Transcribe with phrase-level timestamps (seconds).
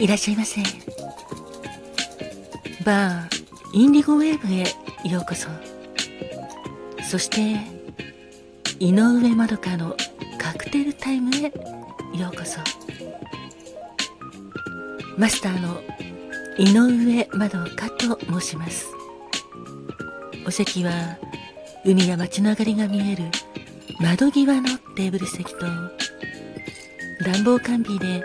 [0.00, 0.62] いらっしゃいませ。
[2.86, 3.28] バー
[3.74, 4.60] インディゴウェーブへ
[5.12, 5.48] ようこそ。
[7.04, 7.58] そして
[8.78, 9.94] 井上まどかの
[10.38, 11.42] カクテルタイムへ
[12.18, 12.60] ようこそ。
[15.18, 15.82] マスターの
[16.56, 18.86] 井上まどかと申します。
[20.46, 21.18] お席は
[21.84, 23.24] 海や街の明かりが見える
[24.00, 25.66] 窓際のテーブル席と
[27.22, 28.24] 暖房完備で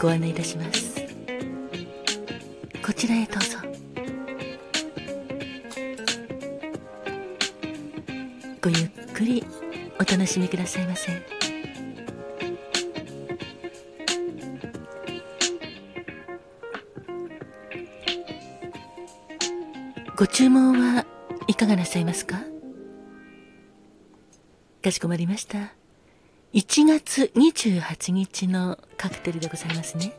[0.00, 0.94] ご案内いたします。
[2.86, 3.58] こちらへどうぞ。
[8.62, 9.44] ごゆっくり
[9.96, 11.10] お楽しみくださいませ。
[20.16, 21.04] ご注文は
[21.48, 22.38] いかがなさいますか？
[24.82, 25.77] かしこまりました。
[26.54, 30.14] 1月28日のカクテルでございますね。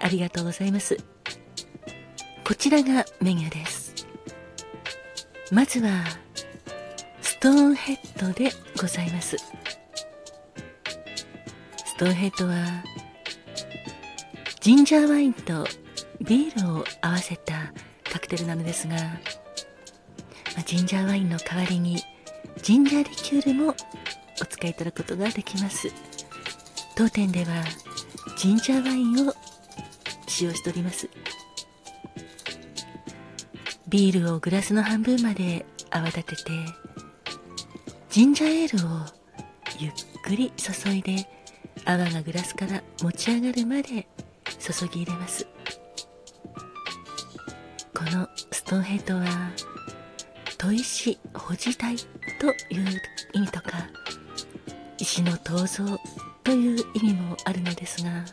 [0.00, 0.98] ありがとうございます。
[2.46, 4.06] こちらがメニューです。
[5.50, 6.04] まずは
[7.22, 9.38] ストーンヘッドでございます。
[9.38, 9.46] ス
[11.96, 12.84] トーンヘッドは
[14.60, 15.66] ジンジャーワインと
[16.20, 17.72] ビールを合わせた
[18.12, 19.00] カクテルなのですが、ま
[20.58, 22.02] あ、ジンジャーワインの代わりに
[22.62, 23.74] ジンジャーリキュールも
[24.54, 25.88] 使いいただくことができます。
[26.94, 27.64] 当店では
[28.38, 29.34] ジンジャーワインを
[30.28, 31.08] 使用しております。
[33.88, 36.52] ビールをグラスの半分まで泡立てて
[38.10, 38.90] ジンジャーエールを
[39.78, 39.92] ゆっ
[40.24, 41.28] くり注いで
[41.84, 44.06] 泡がグラスから持ち上がるまで
[44.58, 45.46] 注ぎ入れます。
[47.92, 49.50] このストーンヘッドは
[50.58, 52.84] 砥石保持体という
[53.32, 53.73] 意味とか
[55.04, 55.84] 石の銅像
[56.42, 58.24] という意味もあるのですが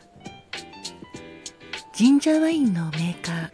[1.93, 3.49] ジンジャーワインのメーカー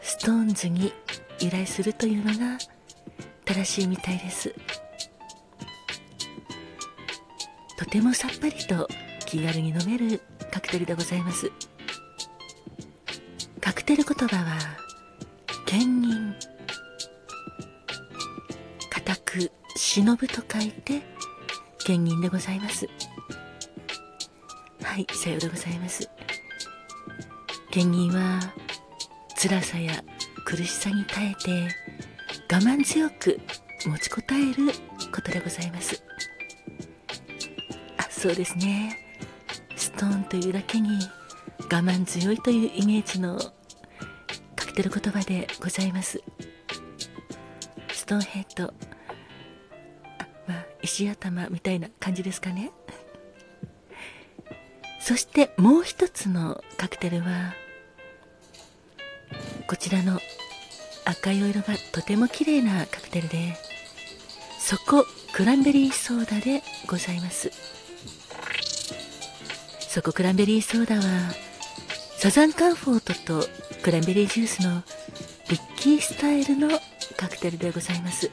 [0.00, 0.92] ストーンズに
[1.40, 2.56] 由来するというのが
[3.44, 4.54] 正しいみたいです。
[7.76, 8.88] とてもさっぱりと
[9.26, 10.20] 気軽に飲める
[10.52, 11.50] カクテルでございます。
[13.60, 14.56] カクテル言葉は
[15.66, 16.34] 兼任
[18.88, 21.15] 固く忍ぶと書いて
[21.86, 22.88] 兼任でございます。
[24.82, 26.10] はいさようでございます。
[27.70, 28.40] 兼任は
[29.40, 29.92] 辛さや
[30.44, 31.68] 苦しさに耐えて
[32.52, 33.38] 我慢強く
[33.84, 34.72] 持ちこたえる
[35.14, 36.02] ことでございます。
[37.98, 38.98] あそうですね。
[39.76, 43.38] ストーンというだけに我慢強いというイメージの
[44.56, 46.20] カクテル言葉でございます。
[47.92, 48.74] ストーンヘッド。
[50.86, 52.70] 石頭みたいな感じですかね。
[55.00, 57.54] そしてもう一つのカクテルは
[59.68, 60.18] こちらの
[61.04, 63.54] 赤いお色がとても綺麗なカクテルで
[64.58, 67.52] そこクランベリーソーダでございます。
[69.88, 71.02] そこクランベリーソーダは
[72.18, 73.48] サザンカンフォートと
[73.82, 74.82] クランベリージュースの
[75.48, 76.68] リッキースタイルの
[77.16, 78.30] カクテルでございます。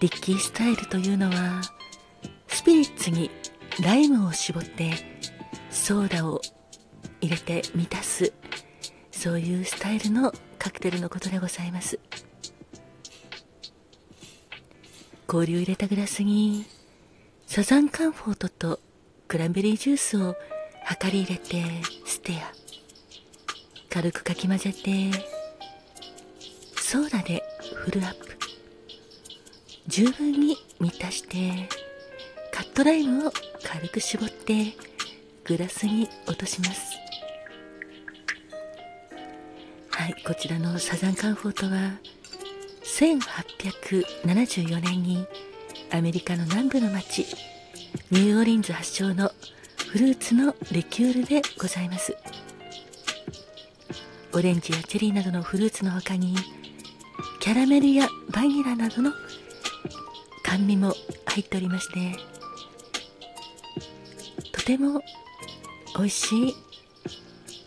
[0.00, 1.62] リッキースタイルというのは
[2.46, 3.30] スピリッツに
[3.82, 4.92] ライムを絞って
[5.70, 6.40] ソーダを
[7.20, 8.32] 入れて満たす
[9.10, 11.98] そういうスタイルのカクテルのことでございます。
[15.26, 16.64] 氷を入れたグラスに
[17.46, 18.80] サザンカンフォートと
[19.26, 20.36] クランベリージュースを
[21.02, 21.62] 量り入れて
[22.06, 22.50] ステア
[23.90, 25.10] 軽くかき混ぜて
[26.76, 27.42] ソーダで
[27.74, 28.27] フルアップ。
[29.88, 31.66] 十分に満たして
[32.52, 33.32] カットライムを
[33.64, 34.74] 軽く絞って
[35.44, 36.98] グラスに落とします。
[39.88, 41.92] はいこちらのサザンカンフォートは
[42.84, 45.26] 1874年に
[45.90, 47.24] アメリカの南部の町
[48.10, 49.32] ニューオリンズ発祥の
[49.90, 52.14] フルーツのリキュールでございます。
[54.34, 56.36] オレンジやチェリーなどのフルーツの他に
[57.40, 59.12] キャラメルやバニラなどの
[60.50, 60.94] 甘味も
[61.26, 62.16] 入っておりまして
[64.50, 65.02] とても
[65.96, 66.54] 美味しい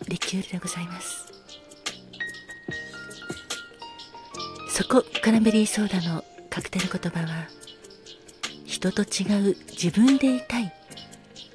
[0.08, 1.32] リキュールでございます。
[4.68, 7.46] そこクランベリーソーダのカクテル言葉は
[8.66, 10.72] 人と違う自分でいたい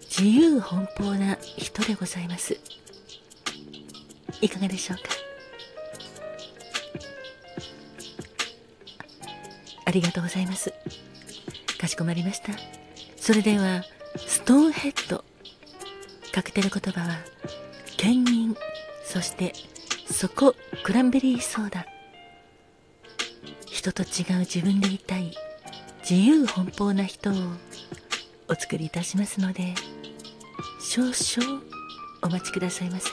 [0.04, 2.58] 自由奔放な人でございます。
[4.40, 5.04] いかがでしょうか？
[9.86, 10.74] ありがとうございます。
[11.88, 12.52] かしこまりました。
[13.16, 13.84] それでは
[14.18, 15.24] ストーンヘッド。
[16.34, 17.16] カクテル言葉は
[17.96, 18.56] 県民
[19.06, 19.54] そして
[20.12, 20.54] そこ
[20.84, 21.86] クランベリーソーダ。
[23.68, 25.34] 人と違う自分でいたい
[26.02, 27.34] 自由奔放な人を
[28.50, 29.74] お作りいたしますので
[30.82, 31.62] 少々
[32.22, 33.12] お待ちくださいませ。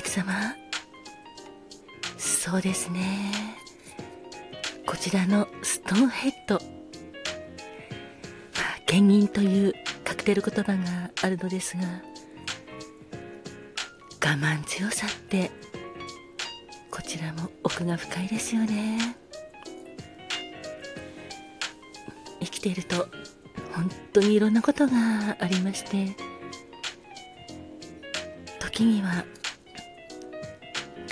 [0.00, 0.32] 客様。
[2.16, 3.30] そうですね。
[4.86, 6.58] こちらのストーンヘッド。
[8.86, 9.74] 兼任という
[10.04, 11.82] カクテル言葉があるのですが
[14.20, 15.48] 我慢強さって
[16.90, 19.16] こちらも奥が深いですよね。
[22.40, 23.06] 生きていると
[23.74, 26.16] 本当にいろんなことがありまして
[28.58, 29.24] 時には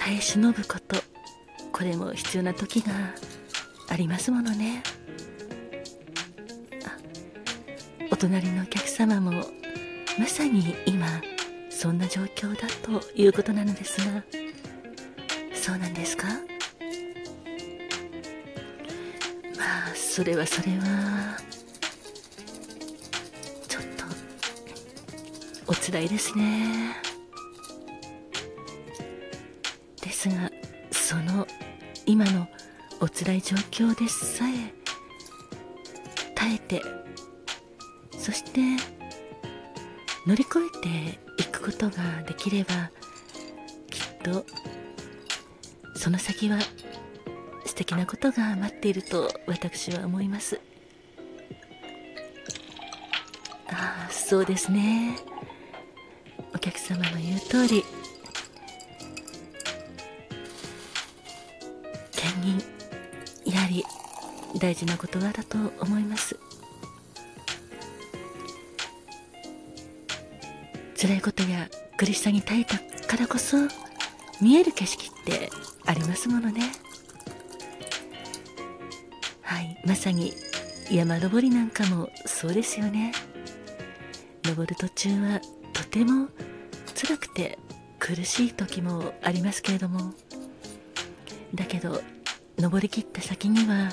[0.09, 0.97] 耐え忍ぶこと。
[1.71, 2.95] これも必要な時が
[3.91, 4.83] ありますものね。
[6.87, 6.97] あ
[8.11, 9.33] お隣のお客様も
[10.19, 11.07] まさに今
[11.69, 14.25] そんな状況だということなのですが。
[15.53, 16.27] そうなんですか？
[19.59, 21.37] まあそれはそれは
[23.69, 24.05] ちょっと
[25.67, 26.97] おつらいですね。
[30.19, 30.51] ですが
[30.91, 31.47] その
[32.05, 32.49] 今の
[33.01, 34.75] お辛い状況でさえ
[36.35, 36.83] 耐えて
[38.19, 38.61] そして
[40.27, 42.91] 乗り越えていくことができれば
[43.91, 44.45] きっと
[45.95, 46.59] その先は
[47.65, 50.61] 素敵なことが待っていると私は思います。
[53.69, 55.17] ああそうですね。
[56.55, 57.85] お客様の言う通り
[64.59, 66.39] 大事な言葉だと思います。
[71.01, 73.57] 辛いことや苦しさに耐えたからこそ
[74.41, 75.49] 見える景色って
[75.87, 76.61] ありますものね。
[79.43, 80.33] はいまさに
[80.91, 83.13] 山登りなんかもそうですよね。
[84.45, 85.41] 登る途中は
[85.73, 86.29] とても
[86.95, 87.59] 辛くて
[87.99, 90.15] 苦しい時もありますけれども。
[91.55, 92.03] だけど
[92.59, 93.93] 登りきった先には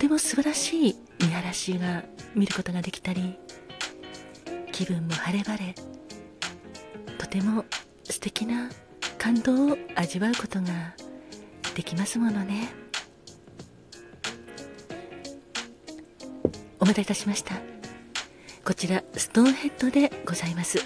[0.00, 2.04] ても素晴らしい見晴らしが
[2.34, 3.38] 見ることができたり
[4.72, 5.74] 気分も晴れ晴れ
[7.18, 7.66] とても
[8.04, 8.70] 素敵な
[9.18, 10.94] 感動を味わうことが
[11.74, 12.72] できますものね。
[16.78, 17.56] お待たせいたしました。
[18.64, 20.78] こちらストーンヘッドでございます。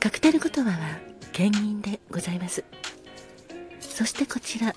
[0.00, 0.76] カクテル言葉は
[1.32, 2.64] 兼任でございます。
[3.78, 4.74] そしてこちら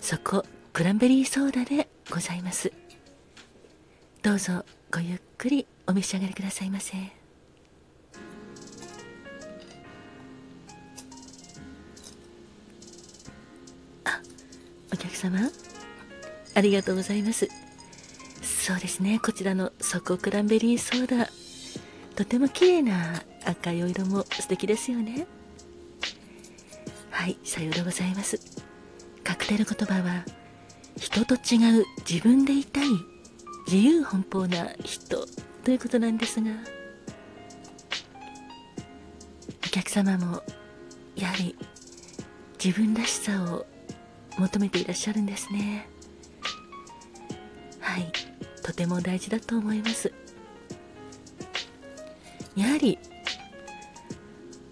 [0.00, 2.72] そこクランベリーソーダでございます。
[4.22, 6.96] どうぞごゆっくりお召し上がりくださいませ。
[14.04, 14.20] あ
[14.92, 15.50] お客様。
[16.54, 17.48] ありがとうございます。
[18.42, 19.20] そうですね。
[19.20, 21.28] こちらのそこクランベリーソーダ。
[22.14, 25.26] とても綺麗な赤いお色も素敵ですよね。
[27.10, 28.40] はいさようでございます。
[29.22, 30.24] カクテル言葉は
[30.98, 32.86] 人と違う自分でいたい
[33.66, 35.26] 自由奔放な人
[35.64, 36.50] ということなんですが
[39.66, 40.42] お客様も
[41.14, 41.56] やはり
[42.62, 43.66] 自分らしさを
[44.38, 45.88] 求めていらっしゃるんですね。
[47.80, 48.12] はい
[48.62, 50.12] とても大事だと思います。
[52.56, 52.98] やはり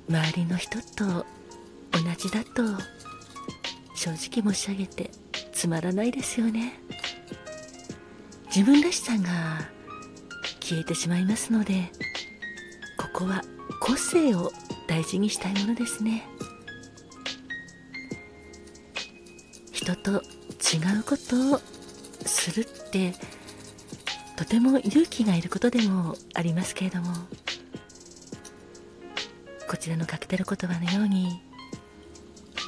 [0.08, 1.26] 周りの人と
[1.92, 2.62] 同じだと
[3.94, 5.10] 正直申し上げて
[5.54, 6.74] つまらないですよね。
[8.54, 9.68] 自分らしさが
[10.60, 11.90] 消えてしまいますので
[12.96, 13.42] ここは
[13.80, 14.52] 個性を
[14.86, 16.26] 大事にしたいものですね。
[19.72, 20.16] 人と違
[20.98, 21.60] うことを
[22.24, 23.14] するって
[24.36, 27.12] とても勇気がいることでもありますけれども
[29.68, 31.42] こちらのカクテル言葉のように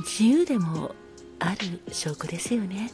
[0.00, 0.94] 自由でも
[1.38, 2.90] ある証拠ですよね。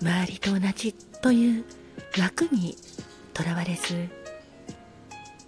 [0.00, 1.64] 周りと同じという
[2.18, 2.76] 枠に
[3.34, 4.08] とらわれず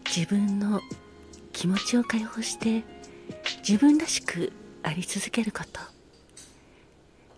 [0.04, 0.80] 自分の
[1.52, 2.82] 気持ちを解放して
[3.66, 4.52] 自分らしく
[4.82, 5.80] あり続けること。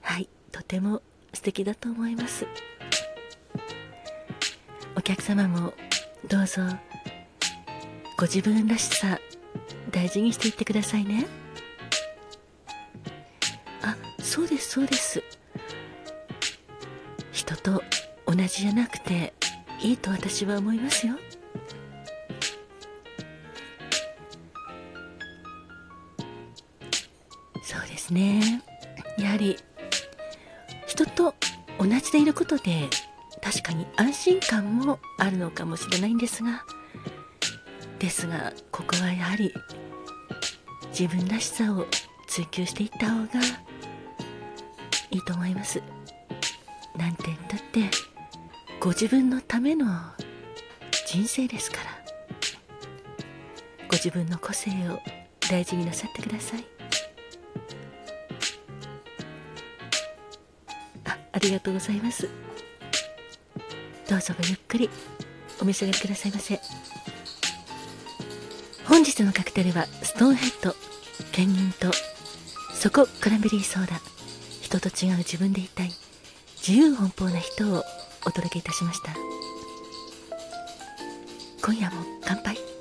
[0.01, 1.03] はいとても
[1.35, 2.47] 素敵だと思います。
[4.97, 5.75] お客様も
[6.29, 6.63] どうぞ
[8.17, 9.19] ご自分らしさ
[9.91, 11.42] 大事にしていってくださいね。
[14.33, 15.23] そうですそうです。
[17.33, 17.83] 人と
[18.25, 19.35] 同じじゃなくて
[19.79, 21.17] いいと私は思いますよ。
[27.63, 28.63] そうですね。
[29.19, 29.59] やはり
[30.87, 31.35] 人と
[31.79, 32.89] 同じでいることで
[33.43, 36.65] 確かに安心感もあるのかもしれないんですが
[37.99, 39.53] ですがここはやはり
[40.99, 41.85] 自分らしさを
[42.29, 43.72] 追求していった方が
[45.13, 45.81] いいと思います。
[46.97, 47.89] 何て言ったって
[48.81, 49.87] ご自分のための
[51.07, 52.03] 人生ですから。
[53.89, 54.99] ご自分の個性を
[55.51, 56.65] 大事になさってください。
[61.05, 62.29] あありがとうございます。
[64.09, 64.89] どうぞごゆっくり
[65.61, 66.59] お召し上がりくださいませ。
[68.87, 70.75] 本日のカクテルはストーンヘッド
[71.33, 71.91] ペンギンと
[72.75, 74.12] そこクランベリーソーダ。
[74.73, 75.91] 人と違う自分でいたい
[76.67, 77.85] 自由奔放な人を
[78.25, 79.13] お届けいたしました。
[81.63, 82.72] 今夜も乾杯。